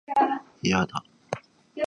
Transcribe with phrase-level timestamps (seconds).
[0.63, 1.03] いやだ